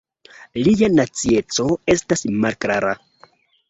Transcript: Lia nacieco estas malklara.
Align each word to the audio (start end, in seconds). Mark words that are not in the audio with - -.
Lia 0.67 0.89
nacieco 0.95 1.69
estas 1.97 2.29
malklara. 2.43 3.01